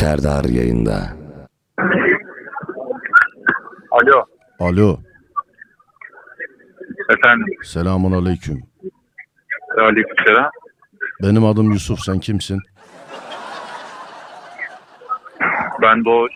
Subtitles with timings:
[0.00, 1.08] Serdar yayında.
[3.90, 4.24] Alo.
[4.60, 5.00] Alo.
[7.08, 7.46] Efendim.
[7.64, 8.62] Selamun aleyküm.
[9.80, 10.50] Aleykümselam.
[11.22, 12.00] Benim adım Yusuf.
[12.00, 12.58] Sen kimsin?
[15.82, 16.32] Ben Doğuş.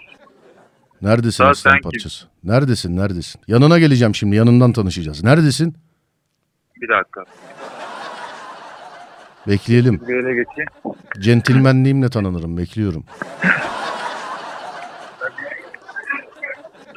[1.03, 1.91] Neredesin aslan sen kim?
[1.91, 2.27] parçası?
[2.45, 2.97] Neredesin?
[2.97, 3.41] Neredesin?
[3.49, 4.37] Yanına geleceğim şimdi.
[4.37, 5.25] Yanından tanışacağız.
[5.25, 5.77] Neredesin?
[6.81, 7.25] Bir dakika.
[9.47, 10.01] Bekleyelim.
[10.09, 10.69] Bir yere geçeyim.
[11.21, 12.57] Centilmenliğimle tanınırım.
[12.57, 13.05] Bekliyorum.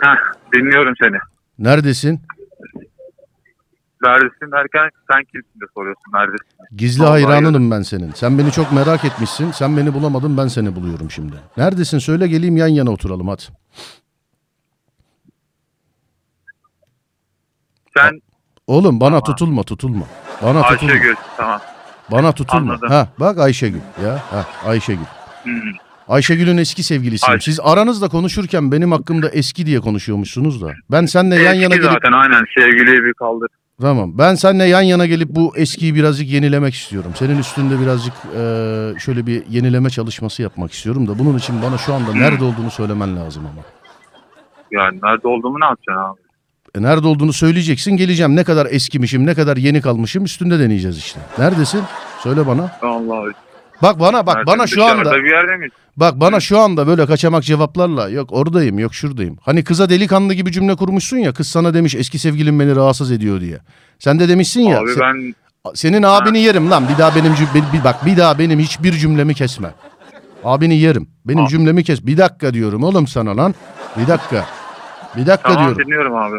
[0.01, 0.17] Heh,
[0.53, 1.17] dinliyorum seni.
[1.59, 2.21] Neredesin?
[4.03, 6.03] Neredesin derken sen kimsin de soruyorsun.
[6.13, 6.47] Neredesin?
[6.77, 8.11] Gizli Vallahi hayranınım ben senin.
[8.11, 9.51] Sen beni çok merak etmişsin.
[9.51, 10.37] Sen beni bulamadın.
[10.37, 11.35] Ben seni buluyorum şimdi.
[11.57, 11.99] Neredesin?
[11.99, 13.43] Söyle geleyim yan yana oturalım hadi.
[17.97, 18.21] Sen
[18.67, 20.05] Oğlum bana tutulma tutulma.
[20.43, 20.91] Bana tutulma.
[20.93, 21.15] Ayşegül.
[21.37, 21.61] Tamam.
[22.11, 22.71] Bana tutulma.
[22.73, 22.89] Anladım.
[22.89, 24.13] Ha bak Ayşegül ya.
[24.31, 25.05] Ha Ayşegül.
[25.43, 25.49] Hı.
[26.07, 27.35] Ayşegül'ün eski sevgilisiyim.
[27.37, 30.73] Ayşe- Siz aranızda konuşurken benim hakkımda eski diye konuşuyormuşsunuz da.
[30.91, 33.47] Ben seninle yan yana gelip zaten aynen sevgiliyi bir kaldır.
[33.81, 34.17] tamam.
[34.17, 37.11] Ben seninle yan yana gelip bu eskiyi birazcık yenilemek istiyorum.
[37.15, 41.93] Senin üstünde birazcık eee, şöyle bir yenileme çalışması yapmak istiyorum da bunun için bana şu
[41.93, 43.61] anda nerede olduğunu söylemen lazım ama.
[44.71, 46.19] Yani nerede olduğumu ne yapacaksın abi?
[46.75, 47.97] E nerede olduğunu söyleyeceksin.
[47.97, 48.35] Geleceğim.
[48.35, 51.19] Ne kadar eskimişim, ne kadar yeni kalmışım üstünde deneyeceğiz işte.
[51.37, 51.81] Neredesin?
[52.23, 52.71] Söyle bana.
[52.81, 53.23] Allah
[53.81, 54.47] Bak bana bak Nerede?
[54.51, 55.67] bana şu Dışarıda anda bir yerde?
[55.97, 59.37] Bak bana şu anda böyle kaçamak cevaplarla yok oradayım yok şuradayım.
[59.41, 63.41] Hani kıza delikanlı gibi cümle kurmuşsun ya kız sana demiş eski sevgilim beni rahatsız ediyor
[63.41, 63.57] diye.
[63.99, 65.33] Sen de demişsin ya abi se- ben
[65.75, 68.91] senin abini yerim lan bir daha benim cüm- bir, bir- bak bir daha benim hiçbir
[68.93, 69.73] cümlemi kesme.
[70.43, 71.07] Abini yerim.
[71.25, 71.47] Benim Aa.
[71.47, 72.05] cümlemi kes.
[72.05, 73.55] Bir dakika diyorum oğlum sana lan.
[73.97, 74.45] Bir dakika.
[75.17, 75.85] Bir dakika tamam diyorum.
[75.85, 76.37] dinliyorum abi.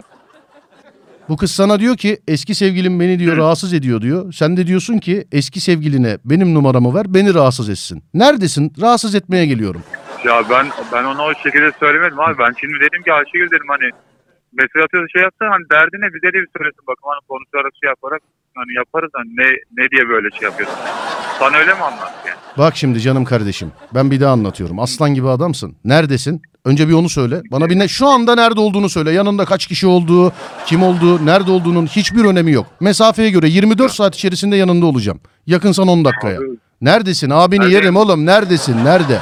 [1.28, 4.32] Bu kız sana diyor ki eski sevgilim beni diyor rahatsız ediyor diyor.
[4.32, 8.02] Sen de diyorsun ki eski sevgiline benim numaramı ver beni rahatsız etsin.
[8.14, 8.72] Neredesin?
[8.80, 9.82] Rahatsız etmeye geliyorum.
[10.24, 12.38] Ya ben ben ona o şekilde söylemedim abi.
[12.38, 13.90] Ben şimdi dedim ki Ayşegül dedim hani
[14.52, 18.22] mesaj atıyorsa şey yapsa hani derdine bize de bir söylesin bakın hani konuşarak şey yaparak
[18.54, 19.48] hani yaparız hani ne
[19.78, 20.78] ne diye böyle şey yapıyorsun.
[21.38, 22.38] Sana öyle mi anlattı yani?
[22.58, 23.72] Bak şimdi canım kardeşim.
[23.94, 24.78] Ben bir daha anlatıyorum.
[24.78, 25.76] Aslan gibi adamsın.
[25.84, 26.42] Neredesin?
[26.64, 27.42] Önce bir onu söyle.
[27.50, 29.10] Bana bir ne, şu anda nerede olduğunu söyle.
[29.10, 30.32] Yanında kaç kişi olduğu,
[30.66, 32.66] kim olduğu, nerede olduğunun hiçbir önemi yok.
[32.80, 35.20] Mesafeye göre 24 saat içerisinde yanında olacağım.
[35.46, 36.38] Yakınsan 10 dakikaya.
[36.80, 37.30] Neredesin?
[37.30, 38.26] Abini yerim oğlum.
[38.26, 38.84] Neredesin?
[38.84, 39.18] Nerede?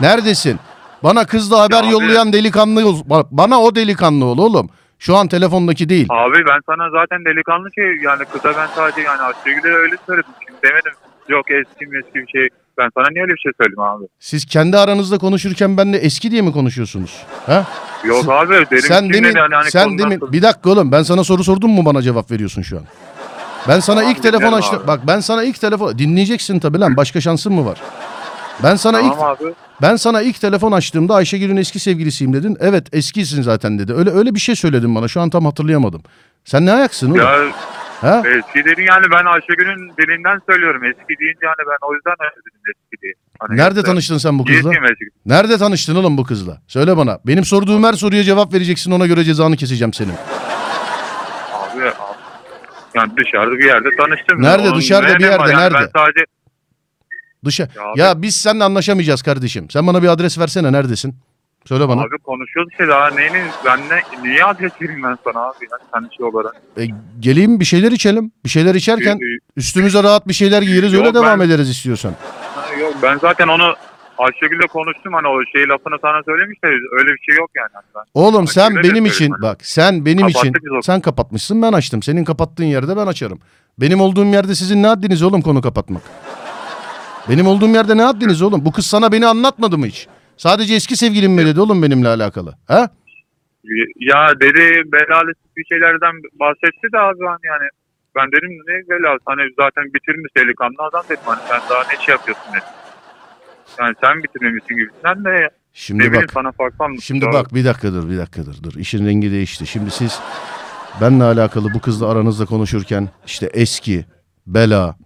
[0.00, 0.58] Neredesin?
[1.02, 2.96] Bana kızla haber abi- yollayan delikanlı ol.
[3.30, 4.70] Bana o delikanlı ol oğlum.
[4.98, 6.06] Şu an telefondaki değil.
[6.10, 10.30] abi ben sana zaten delikanlı şey yani kıza ben sadece yani Ayşegül'e öyle söyledim.
[10.46, 10.92] Şimdi demedim
[11.28, 12.48] yok eski eski bir şey.
[12.78, 14.04] Ben sana niye öyle bir şey söyledim abi?
[14.20, 17.22] Siz kendi aranızda konuşurken benle eski diye mi konuşuyorsunuz?
[17.46, 17.66] Ha?
[18.04, 21.24] Yok Sen- abi dedim sen demin yani hani sen demin bir dakika oğlum ben sana
[21.24, 22.82] soru sordum mu bana cevap veriyorsun şu an?
[23.68, 24.78] Ben sana Tamam, ilk telefon açtım.
[24.80, 24.86] abi.
[24.86, 27.78] Bak ben sana ilk telefon dinleyeceksin tabii lan başka şansın mı var?
[28.62, 29.54] Ben sana ilk Tamam abi.
[29.82, 32.56] ben sana ilk telefon açtığımda Ayşegül'ün eski sevgilisiyim dedin.
[32.60, 33.94] Evet eskisin zaten dedi.
[33.94, 35.08] Öyle öyle bir şey söyledin bana.
[35.08, 36.02] Şu an tam hatırlayamadım.
[36.44, 37.16] Sen ne ayaksın oğlum?
[37.20, 37.38] Ya
[38.00, 38.22] Ha?
[38.26, 40.84] eski dedin yani ben Ayşegül'ün dilinden söylüyorum.
[40.84, 43.12] Eski deyince hani ben o yüzden öyle dedim eski diye.
[43.38, 44.70] Hani Nerede yoksa- tanıştın sen bu kızla?
[44.74, 45.04] Eski.
[45.26, 46.58] Nerede tanıştın oğlum bu kızla?
[46.66, 47.18] Söyle bana.
[47.26, 48.90] Benim sorduğum her soruya cevap vereceksin.
[48.90, 50.12] Ona göre cezanı keseceğim senin.
[50.12, 51.92] Abi, abi.
[52.94, 54.42] Yani dışarıda bir yerde tanıştım.
[54.42, 54.68] Nerede?
[54.68, 55.48] Onun Dışarıda ne bir önemi yerde, var?
[55.48, 55.74] Yani nerede?
[55.94, 56.24] Ben sadece
[57.44, 57.62] Dışa.
[57.76, 59.70] Ya abi- Ya biz seninle anlaşamayacağız kardeşim.
[59.70, 60.72] Sen bana bir adres versene.
[60.72, 61.16] Neredesin?
[61.68, 62.00] Söyle bana.
[62.02, 66.16] abi konuşuyoruz işte daha neyini ben ne, niye adres vereyim ben sana abi yani sen
[66.16, 66.54] şey olarak.
[66.78, 66.82] E,
[67.20, 68.32] geleyim bir şeyler içelim.
[68.44, 70.94] Bir şeyler içerken Ee, üstümüze rahat bir şeyler giyeriz.
[70.94, 72.12] Öyle Yok, devam ben- ederiz istiyorsan.
[72.54, 73.74] ha, yok, ben zaten onu
[74.18, 76.66] Ayşegül'le konuştum hani o şey lafını sana söylemiş de
[76.98, 77.68] öyle bir şey yok yani.
[77.72, 80.72] Hani ben, Oğlum Bak, sen öyle benim için söyleyeyim bak sen benim için Kapattık biz
[80.78, 82.02] o- sen kapatmışsın ben açtım.
[82.02, 83.38] Senin kapattığın yerde ben açarım.
[83.80, 86.02] Benim olduğum yerde sizin ne haddiniz oğlum konu kapatmak?
[87.28, 88.64] Benim olduğum yerde ne haddiniz oğlum?
[88.64, 90.06] Bu kız sana beni anlatmadı mı hiç?
[90.38, 92.54] Sadece eski sevgilim mi dedi oğlum benimle alakalı?
[92.66, 92.90] Ha?
[94.00, 97.68] ya dedi belalı bir şeylerden bahsetti de abi hani yani
[98.16, 102.12] ben dedim ne belası hani zaten bitirmiş delikanlı adam dedim hani sen daha ne şey
[102.12, 102.68] yapıyorsun dedim.
[103.80, 106.30] Yani sen bitirmemişsin gibisinden de ne Şimdi bileyim bak.
[106.32, 107.02] sana farklı.
[107.02, 108.74] Şimdi bak bir dakika dur bir dakika dur dur.
[108.74, 109.66] İşin rengi değişti.
[109.66, 110.20] Şimdi siz
[111.00, 114.04] benle alakalı bu kızla aranızda konuşurken işte eski,
[114.46, 114.96] bela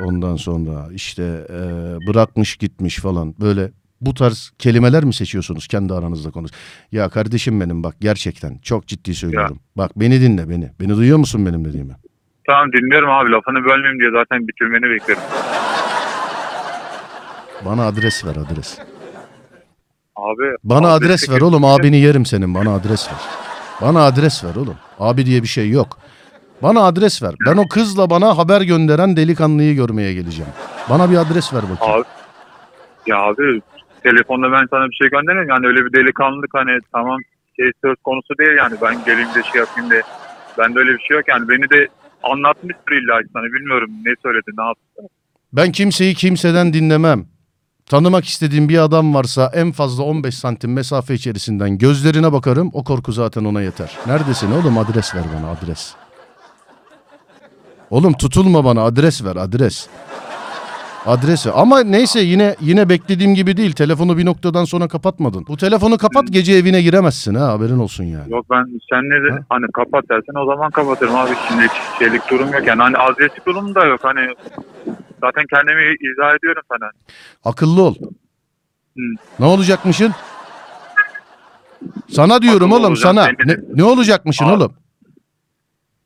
[0.00, 1.58] ondan sonra işte e,
[2.06, 3.70] bırakmış gitmiş falan böyle
[4.00, 6.50] bu tarz kelimeler mi seçiyorsunuz kendi aranızda konuş?
[6.92, 9.60] Ya kardeşim benim bak gerçekten çok ciddi söylüyorum.
[9.76, 10.72] Bak beni dinle beni.
[10.80, 11.96] Beni duyuyor musun benim dediğimi?
[12.46, 15.20] Tamam dinliyorum abi lafını bölmeyeyim diye zaten bitirmeni beklerim.
[17.64, 18.78] Bana adres ver adres.
[20.16, 21.80] Abi Bana adres ver oğlum abi.
[21.82, 23.18] abini yerim senin bana adres ver.
[23.82, 24.76] Bana adres ver oğlum.
[24.98, 25.98] Abi diye bir şey yok.
[26.62, 27.34] Bana adres ver.
[27.46, 30.52] Ben o kızla bana haber gönderen delikanlıyı görmeye geleceğim.
[30.90, 31.94] Bana bir adres ver bakayım.
[32.00, 32.04] Abi,
[33.06, 33.60] ya abi
[34.08, 35.50] telefonda ben sana bir şey göndermiyorum.
[35.50, 37.18] Yani öyle bir delikanlılık hani tamam
[37.56, 38.74] şey söz konusu değil yani.
[38.82, 40.02] Ben geleyim de şey yapayım de.
[40.58, 41.48] Bende öyle bir şey yok yani.
[41.48, 41.88] Beni de
[42.22, 43.44] anlatmıştır illa sana.
[43.44, 45.02] Bilmiyorum ne söyledi ne yaptı.
[45.52, 47.26] Ben kimseyi kimseden dinlemem.
[47.86, 52.70] Tanımak istediğim bir adam varsa en fazla 15 santim mesafe içerisinden gözlerine bakarım.
[52.72, 53.96] O korku zaten ona yeter.
[54.06, 55.94] Neredesin oğlum adres ver bana adres.
[57.90, 59.88] Oğlum tutulma bana adres ver adres.
[61.08, 63.72] Adresi ama neyse yine yine beklediğim gibi değil.
[63.72, 65.44] Telefonu bir noktadan sonra kapatmadın.
[65.48, 68.32] Bu telefonu kapat gece evine giremezsin ha haberin olsun yani.
[68.32, 69.38] Yok ben senle de Ha?
[69.48, 71.30] hani kapat dersen o zaman kapatırım abi.
[71.48, 72.82] Şimdi hiç şeylik durum yok yani.
[72.82, 74.00] Hani adreslik durum da yok.
[74.02, 74.20] Hani
[75.20, 75.82] zaten kendimi
[76.12, 76.90] izah ediyorum sana.
[77.44, 77.94] Akıllı ol.
[79.38, 80.12] Ne olacakmışın?
[82.10, 83.30] Sana diyorum Akıllı oğlum olacağım, sana.
[83.44, 84.52] Ne, ne olacakmışın Abi.
[84.52, 84.72] oğlum?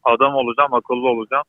[0.04, 1.44] Adam olacağım, akıllı olacağım.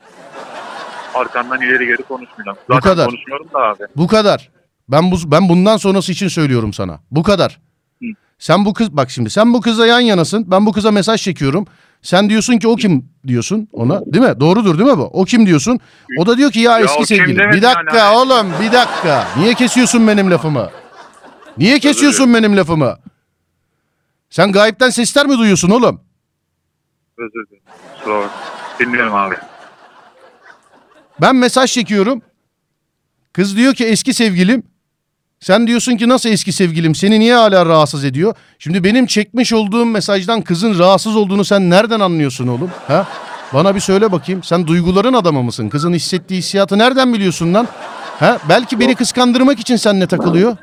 [1.14, 2.58] Arkandan ileri geri konuşmayacağım.
[2.68, 3.06] Zaten kadar.
[3.06, 3.84] konuşmuyorum da abi.
[3.96, 4.50] Bu kadar.
[4.90, 7.00] Ben bu ben bundan sonrası için söylüyorum sana.
[7.12, 7.60] Bu kadar.
[8.02, 8.08] Hı.
[8.40, 10.52] Sen bu kız bak şimdi sen bu kızla yan yanasın.
[10.52, 11.66] Ben bu kıza mesaj çekiyorum.
[12.02, 14.06] Sen diyorsun ki o kim diyorsun ona.
[14.06, 14.40] Değil mi?
[14.40, 15.04] Doğrudur değil mi bu?
[15.04, 15.80] O kim diyorsun?
[16.20, 17.52] O da diyor ki ya, Ya eski sevgilim.
[17.52, 18.18] Bir dakika yani.
[18.18, 19.28] oğlum bir dakika.
[19.38, 20.70] Niye kesiyorsun benim lafımı?
[21.58, 22.98] Niye kesiyorsun benim lafımı?
[24.30, 26.02] Sen gayipten sesler mi duyuyorsun oğlum?
[27.18, 28.30] Özür dilerim.
[28.80, 29.36] Dinliyorum abi.
[31.24, 32.22] Ben mesaj çekiyorum.
[33.34, 34.64] Kız diyor ki eski sevgilim.
[35.40, 36.96] Sen diyorsun ki nasıl eski sevgilim?
[36.96, 38.36] Seni niye hala rahatsız ediyor?
[38.60, 42.72] Şimdi benim çekmiş olduğum mesajdan kızın rahatsız olduğunu sen nereden anlıyorsun oğlum?
[42.88, 43.08] Ha?
[43.54, 44.44] Bana bir söyle bakayım.
[44.44, 45.70] Sen duyguların adamı mısın?
[45.70, 47.68] Kızın hissettiği hissiyatı nereden biliyorsun lan?
[48.20, 48.38] Ha?
[48.50, 50.58] Belki beni kıskandırmak için seninle takılıyor.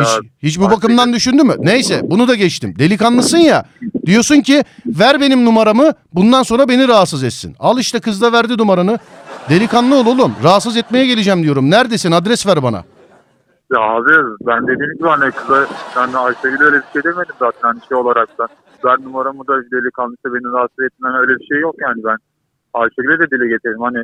[0.00, 0.08] Hiç,
[0.42, 1.54] hiç bu bakımdan düşündü mü?
[1.58, 2.78] Neyse bunu da geçtim.
[2.78, 3.64] Delikanlısın ya.
[4.10, 7.56] Diyorsun ki ver benim numaramı bundan sonra beni rahatsız etsin.
[7.58, 8.98] Al işte kız da verdi numaranı.
[9.50, 10.32] Delikanlı ol oğlum.
[10.44, 11.70] Rahatsız etmeye geleceğim diyorum.
[11.70, 12.12] Neredesin?
[12.12, 12.84] Adres ver bana.
[13.74, 14.12] ya abi
[14.46, 15.66] ben dediğim gibi hani kıza
[15.96, 18.46] yani Ayşegül'e öyle bir şey demedim zaten hani şey olarak da.
[18.84, 22.16] Ben numaramı da delikanlıysa beni rahatsız etmen öyle bir şey yok yani ben.
[22.74, 24.02] Ayşegül'e de dile getirdim hani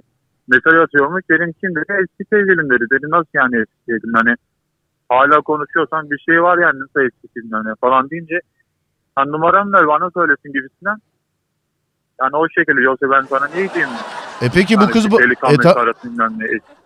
[0.49, 2.85] mesaj atıyormuş dedim kim dedi eski sevgilim dedi.
[2.95, 4.35] Dedi nasıl yani eski sevgilim hani
[5.09, 8.41] hala konuşuyorsan bir şey var yani nasıl eski sevgilim hani falan deyince
[9.19, 10.97] sen numaramı ver bana söylesin gibisinden.
[12.23, 13.95] Yani o şekilde yoksa ben sana niye diyeyim?
[14.43, 15.75] E peki bu kız bu e, ta-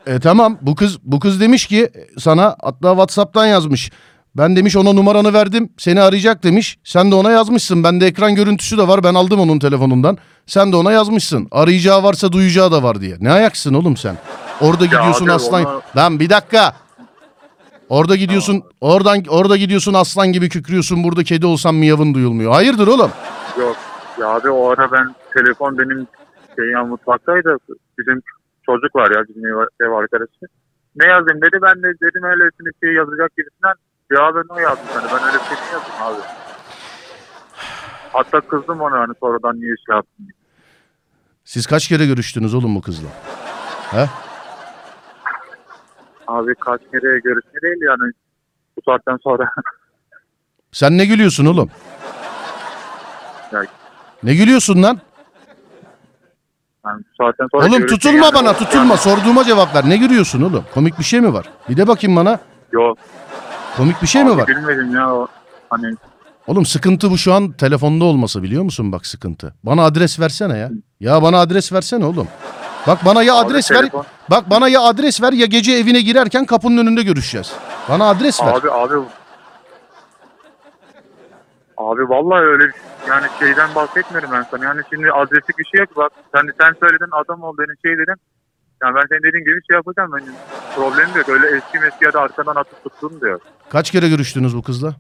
[0.07, 3.91] e, tamam bu kız bu kız demiş ki sana hatta WhatsApp'tan yazmış.
[4.37, 5.69] Ben demiş ona numaranı verdim.
[5.79, 6.79] Seni arayacak demiş.
[6.85, 7.85] Sen de ona yazmışsın.
[7.85, 9.05] Bende ekran görüntüsü de var.
[9.05, 10.19] Ben aldım onun telefonundan.
[10.47, 11.49] Sen de ona yazmışsın.
[11.51, 13.17] Arayacağı varsa duyacağı da var diye.
[13.21, 14.17] Ne ayaksın oğlum sen?
[14.61, 15.65] Orada gidiyorsun abi aslan.
[15.65, 16.73] onu- Lan bir dakika.
[17.91, 18.63] Orada gidiyorsun.
[18.81, 21.05] Oradan orada gidiyorsun aslan gibi kükrüyorsun.
[21.05, 22.53] Burada kedi olsan miyavın duyulmuyor.
[22.53, 23.11] Hayırdır oğlum?
[23.59, 23.77] Yok.
[24.21, 26.07] Ya abi o ara ben telefon benim
[26.57, 27.57] şey ya mutfaktaydı.
[27.99, 28.23] Bizim
[28.67, 30.47] çocuk var ya bizim ev, ev arkadaşı.
[30.97, 33.75] Ne yazayım dedi ben de dedim öylesine şey yazacak gibisinden
[34.13, 34.91] cevabını o yazmış.
[34.95, 36.21] Hani ben öyle bir şey yazayım abi.
[38.13, 40.35] Hatta kızdım ona hani sonradan niye şey yaptın diye.
[41.45, 43.09] Siz kaç kere görüştünüz oğlum bu kızla?
[43.91, 44.07] He?
[46.31, 48.13] Abi kaç kere görüşme değil yani
[48.77, 49.51] bu saatten sonra.
[50.73, 51.71] Sen ne gülüyorsun oğlum?
[53.53, 53.63] Ya-
[54.23, 55.01] Ne gülüyorsun lan?
[56.87, 58.97] yani bu saatten sonra Oğlum görüşme tutulma yani bana tutulma.
[58.97, 59.89] Sorduğuma cevap ver.
[59.89, 60.65] Ne gülüyorsun oğlum?
[60.75, 61.47] Komik bir şey mi var?
[61.69, 62.39] Bir de bakayım bana.
[62.73, 62.99] Yok.
[63.77, 64.47] Komik bir şey mi abi var?
[64.49, 65.27] Bilmedim ya o
[65.71, 65.95] hani
[66.47, 69.55] Oğlum sıkıntı bu şu an telefonda olması biliyor musun bak sıkıntı.
[69.63, 70.71] Bana adres versene ya.
[71.01, 72.29] Ya bana adres versene oğlum.
[72.87, 73.77] Bak bana ya adres ver.
[73.79, 77.53] telefon- Bak bana ya adres ver ya gece evine girerken kapının önünde görüşeceğiz.
[77.89, 78.53] Bana adres ver.
[78.53, 78.95] Abi abi
[81.77, 82.65] Abi vallahi öyle
[83.09, 84.65] yani şeyden bahsetmiyorum ben sana.
[84.65, 85.97] Yani şimdi adreslik bir şey yok.
[85.97, 88.21] Bak sen, sen söyledin adam ol dedin şey dedin.
[88.83, 90.13] Yani ben senin dediğin gibi şey yapacağım.
[90.17, 90.33] Benim
[90.77, 91.29] problemim yok.
[91.29, 93.41] Öyle eski meski ya da arkadan atıp tuttum diyor.
[93.69, 94.95] Kaç kere görüştünüz bu kızla?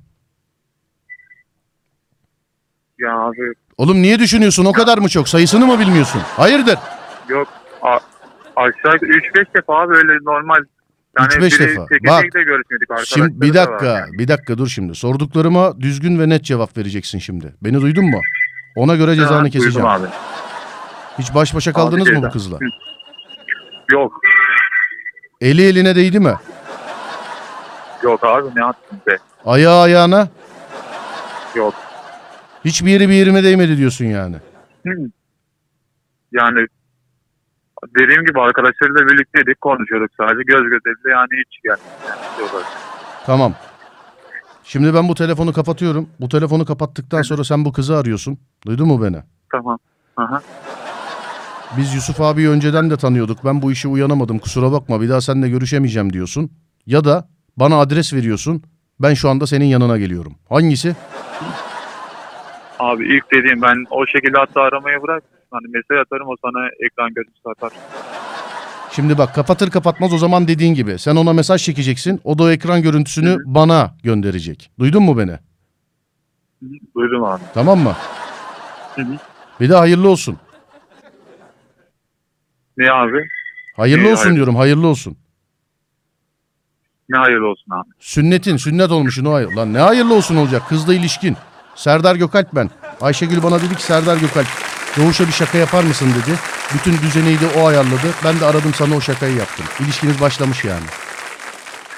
[2.98, 5.28] Ya abi Oğlum niye düşünüyorsun o kadar mı çok?
[5.28, 6.20] Sayısını mı bilmiyorsun?
[6.36, 6.78] Hayırdır?
[7.28, 7.48] yok.
[8.56, 10.64] Aşağı 3-5 defa abi öyle normal.
[11.18, 11.86] Yani Üç beş biri defa.
[11.86, 12.88] tek Bak, de görüşmedik.
[13.04, 14.18] Şimdi arkadaşları bir da dakika, yani.
[14.18, 14.94] bir dakika dur şimdi.
[14.94, 17.54] Sorduklarıma düzgün ve net cevap vereceksin şimdi.
[17.62, 18.20] Beni duydun mu?
[18.76, 19.88] Ona göre cezanı duydum keseceğim.
[19.88, 20.06] Abi.
[21.18, 22.58] Hiç baş başa kaldınız mı bu kızla?
[23.92, 24.20] Yok.
[25.40, 26.34] Eli eline değdi mi?
[28.02, 29.16] Yok abi ne yaptın be?
[29.44, 30.28] Ayağı ayağına?
[31.54, 31.74] Yok.
[32.64, 34.36] Hiçbir yeri bir yerime değmedi diyorsun yani.
[34.86, 34.92] Hı.
[36.32, 36.66] Yani
[37.98, 41.82] dediğim gibi arkadaşlarıyla birlikteydik konuşuyorduk sadece göz göze yani hiç gelmedi.
[42.08, 42.64] Yani.
[43.26, 43.54] Tamam.
[44.64, 46.08] Şimdi ben bu telefonu kapatıyorum.
[46.20, 48.38] Bu telefonu kapattıktan sonra sen bu kızı arıyorsun.
[48.66, 49.16] Duydun mu beni?
[49.52, 49.78] tamam.
[50.16, 50.42] Aha.
[51.76, 53.44] Biz Yusuf abiyi önceden de tanıyorduk.
[53.44, 54.38] Ben bu işe uyanamadım.
[54.38, 55.00] Kusura bakma.
[55.00, 56.50] Bir daha seninle görüşemeyeceğim diyorsun.
[56.86, 58.62] ya da bana adres veriyorsun.
[59.00, 60.34] Ben şu anda senin yanına geliyorum.
[60.48, 60.96] Hangisi?
[62.78, 65.22] Abi ilk dediğim ben o şekilde hatta aramayı bırak.
[65.50, 67.72] Hani mesaj atarım o sana ekran görüntüsü atar.
[68.92, 70.98] Şimdi bak kapatır kapatmaz o zaman dediğin gibi.
[70.98, 72.20] Sen ona mesaj çekeceksin.
[72.24, 73.38] O da o ekran görüntüsünü Hı hı.
[73.46, 74.70] bana gönderecek.
[74.78, 75.38] Duydun mu beni?
[76.96, 77.42] Duydum abi.
[77.54, 77.96] Tamam mı?
[78.94, 79.16] Hı hı.
[79.60, 80.38] Bir de hayırlı olsun.
[82.76, 83.28] Ne abi?
[83.76, 84.36] Hayırlı İyi, olsun hayırlı.
[84.36, 84.56] diyorum.
[84.56, 85.16] Hayırlı olsun.
[87.08, 87.88] Ne hayırlı olsun abi.
[87.98, 89.52] Sünnetin, sünnet olmuşsun o hayır.
[89.52, 90.62] Lan ne hayırlı olsun olacak?
[90.68, 91.36] Kızla ilişkin.
[91.74, 92.70] Serdar Gökalp ben.
[93.00, 94.46] Ayşegül bana dedi ki Serdar Gökalp
[94.96, 96.36] Doğuş'a bir şaka yapar mısın dedi.
[96.74, 98.06] Bütün düzeneyi de o ayarladı.
[98.24, 99.66] Ben de aradım sana o şakayı yaptım.
[99.80, 100.84] İlişkiniz başlamış yani.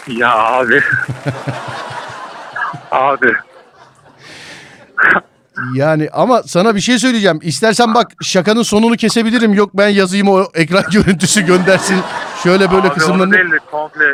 [0.06, 0.82] Ya abi.
[2.90, 3.32] abi.
[5.74, 7.38] Yani ama sana bir şey söyleyeceğim.
[7.42, 9.54] İstersen bak şakanın sonunu kesebilirim.
[9.54, 11.96] Yok ben yazayım o ekran görüntüsü göndersin.
[12.42, 13.32] Şöyle böyle abi kısımlarını...
[13.32, 14.04] değil de komple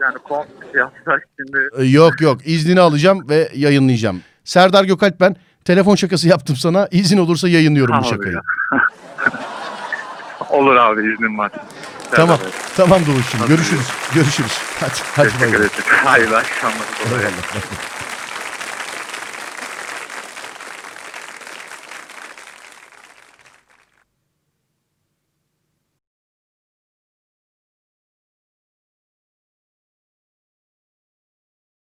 [0.00, 1.92] yani komple yapsak şimdi.
[1.92, 4.20] Yok yok iznini alacağım ve yayınlayacağım.
[4.44, 5.36] Serdar Gökalp ben.
[5.64, 6.88] Telefon şakası yaptım sana.
[6.90, 8.40] İzin olursa yayınlıyorum bu şakayı.
[10.50, 11.50] Olur abi iznim var.
[12.10, 12.38] Tamam.
[12.42, 13.46] Evet, Tamam Doğuş'cum.
[13.48, 13.86] Görüşürüz.
[14.14, 14.52] Görüşürüz.
[14.80, 14.92] Hadi.
[15.16, 15.66] Hadi bay Teşekkür bay.
[15.66, 15.70] ederim.
[16.04, 16.86] Hayırlı akşamlar.
[17.06, 17.30] Eyvallah.